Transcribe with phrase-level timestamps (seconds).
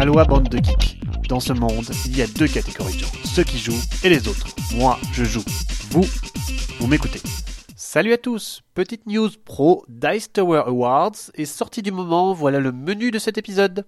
[0.00, 0.98] Aloha bande de geeks.
[1.28, 4.28] Dans ce monde, il y a deux catégories de gens, ceux qui jouent et les
[4.28, 4.46] autres.
[4.74, 5.44] Moi, je joue.
[5.90, 6.06] Vous,
[6.78, 7.20] vous m'écoutez.
[7.76, 12.72] Salut à tous Petite news pro, Dice Tower Awards est sortie du moment, voilà le
[12.72, 13.84] menu de cet épisode.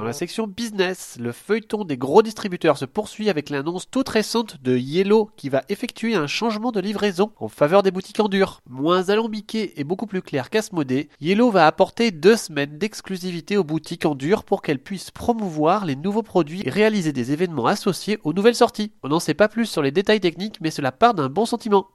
[0.00, 4.56] Dans la section business, le feuilleton des gros distributeurs se poursuit avec l'annonce toute récente
[4.62, 8.62] de Yellow qui va effectuer un changement de livraison en faveur des boutiques en dur.
[8.66, 14.06] Moins alambiqué et beaucoup plus clair qu'Asmodée, Yellow va apporter deux semaines d'exclusivité aux boutiques
[14.06, 18.32] en dur pour qu'elles puissent promouvoir les nouveaux produits et réaliser des événements associés aux
[18.32, 18.92] nouvelles sorties.
[19.02, 21.88] On n'en sait pas plus sur les détails techniques mais cela part d'un bon sentiment.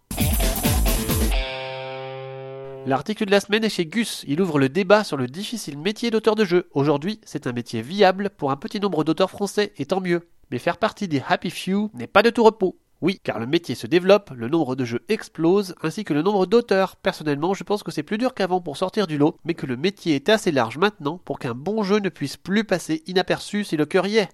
[2.88, 4.24] L'article de la semaine est chez Gus.
[4.28, 6.70] Il ouvre le débat sur le difficile métier d'auteur de jeu.
[6.72, 10.28] Aujourd'hui, c'est un métier viable pour un petit nombre d'auteurs français, et tant mieux.
[10.52, 12.78] Mais faire partie des Happy Few n'est pas de tout repos.
[13.02, 16.46] Oui, car le métier se développe, le nombre de jeux explose, ainsi que le nombre
[16.46, 16.96] d'auteurs.
[16.96, 19.78] Personnellement, je pense que c'est plus dur qu'avant pour sortir du lot, mais que le
[19.78, 23.78] métier est assez large maintenant pour qu'un bon jeu ne puisse plus passer inaperçu si
[23.78, 24.30] le cœur y est.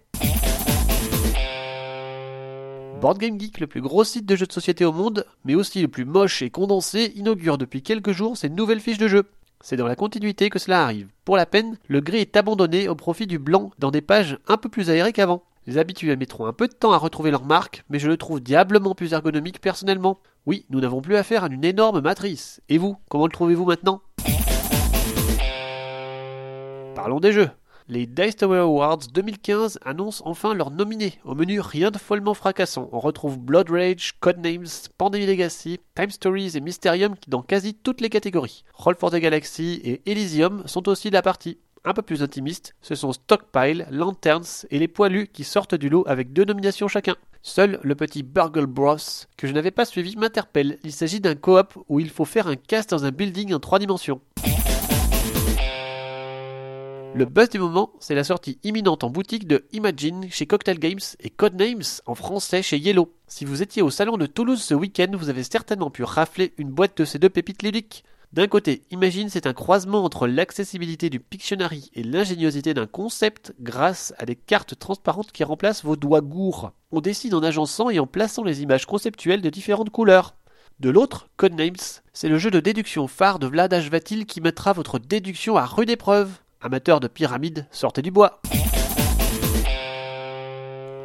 [3.02, 5.82] Board Game Geek, le plus gros site de jeux de société au monde, mais aussi
[5.82, 9.24] le plus moche et condensé, inaugure depuis quelques jours ses nouvelles fiches de jeu.
[9.60, 11.08] C'est dans la continuité que cela arrive.
[11.26, 14.58] Pour la peine, le gris est abandonné au profit du blanc dans des pages un
[14.58, 15.42] peu plus aérées qu'avant.
[15.66, 18.40] Les habitués mettront un peu de temps à retrouver leur marque, mais je le trouve
[18.40, 20.20] diablement plus ergonomique personnellement.
[20.46, 22.62] Oui, nous n'avons plus affaire à une énorme matrice.
[22.70, 24.04] Et vous, comment le trouvez-vous maintenant?
[26.94, 27.50] Parlons des jeux.
[27.92, 31.20] Les Dice Tower Awards 2015 annoncent enfin leurs nominés.
[31.26, 32.88] Au menu, rien de follement fracassant.
[32.94, 38.00] On retrouve Blood Rage, Codenames, Pandemic Legacy, Time Stories et Mysterium qui dans quasi toutes
[38.00, 38.64] les catégories.
[38.76, 41.58] Roll for the Galaxy et Elysium sont aussi de la partie.
[41.84, 46.06] Un peu plus intimistes, ce sont Stockpile, Lanterns et les Poilus qui sortent du lot
[46.08, 47.18] avec deux nominations chacun.
[47.42, 48.96] Seul le petit Burgle Bros,
[49.36, 50.80] que je n'avais pas suivi, m'interpelle.
[50.86, 53.80] Il s'agit d'un coop où il faut faire un cast dans un building en trois
[53.80, 54.22] dimensions.
[57.14, 61.02] Le buzz du moment, c'est la sortie imminente en boutique de Imagine chez Cocktail Games
[61.20, 63.14] et Codenames en français chez Yellow.
[63.28, 66.72] Si vous étiez au salon de Toulouse ce week-end, vous avez certainement pu rafler une
[66.72, 68.06] boîte de ces deux pépites lyriques.
[68.32, 74.14] D'un côté, Imagine c'est un croisement entre l'accessibilité du Pictionary et l'ingéniosité d'un concept grâce
[74.18, 76.72] à des cartes transparentes qui remplacent vos doigts gourds.
[76.94, 80.38] On décide en agençant et en plaçant les images conceptuelles de différentes couleurs.
[80.80, 81.76] De l'autre, Codenames,
[82.14, 85.90] c'est le jeu de déduction phare de Vlad Vatil qui mettra votre déduction à rude
[85.90, 86.32] épreuve.
[86.64, 88.40] Amateur de pyramides, sortez du bois.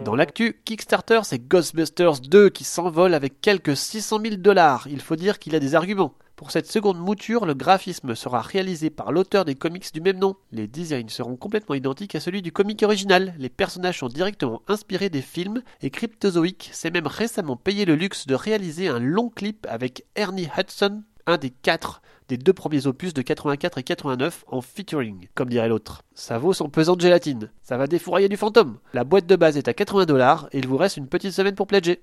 [0.05, 4.87] Dans l'actu, Kickstarter, c'est Ghostbusters 2 qui s'envole avec quelques 600 000 dollars.
[4.89, 6.13] Il faut dire qu'il a des arguments.
[6.37, 10.37] Pour cette seconde mouture, le graphisme sera réalisé par l'auteur des comics du même nom.
[10.53, 13.35] Les designs seront complètement identiques à celui du comic original.
[13.39, 18.27] Les personnages sont directement inspirés des films et Cryptozoic s'est même récemment payé le luxe
[18.27, 23.15] de réaliser un long clip avec Ernie Hudson, un des quatre des deux premiers opus
[23.15, 26.03] de 84 et 89 en featuring, comme dirait l'autre.
[26.15, 27.51] Ça vaut son pesant de gélatine.
[27.63, 28.79] Ça va défourailler du fantôme.
[28.95, 31.55] La boîte de base est à 80 dollars et il vous reste une petite semaine
[31.55, 32.03] pour pledger.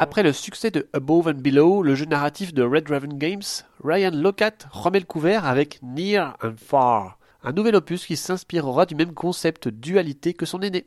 [0.00, 3.42] Après le succès de Above and Below, le jeu narratif de Red Raven Games,
[3.82, 8.94] Ryan Locat remet le couvert avec Near and Far, un nouvel opus qui s'inspirera du
[8.94, 10.86] même concept dualité que son aîné.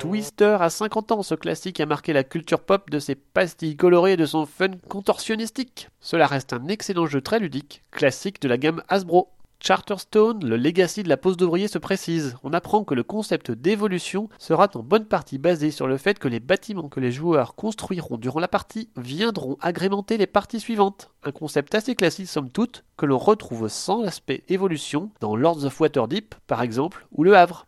[0.00, 4.14] Twister a 50 ans, ce classique a marqué la culture pop de ses pastilles colorées
[4.14, 5.90] et de son fun contorsionnistique.
[6.00, 9.28] Cela reste un excellent jeu très ludique, classique de la gamme Hasbro.
[9.62, 12.34] Charterstone, le legacy de la pose d'ouvrier se précise.
[12.42, 16.28] On apprend que le concept d'évolution sera en bonne partie basé sur le fait que
[16.28, 21.10] les bâtiments que les joueurs construiront durant la partie viendront agrémenter les parties suivantes.
[21.24, 25.78] Un concept assez classique somme toute, que l'on retrouve sans l'aspect évolution dans Lords of
[25.78, 27.66] Waterdeep par exemple, ou Le Havre.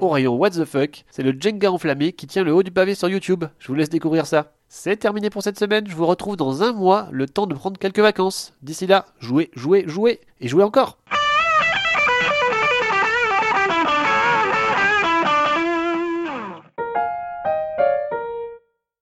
[0.00, 2.94] Au rayon What the fuck, c'est le Jenga enflammé qui tient le haut du pavé
[2.94, 3.46] sur YouTube.
[3.58, 4.52] Je vous laisse découvrir ça.
[4.68, 7.78] C'est terminé pour cette semaine, je vous retrouve dans un mois, le temps de prendre
[7.78, 8.52] quelques vacances.
[8.62, 10.98] D'ici là, jouez, jouez, jouez, et jouez encore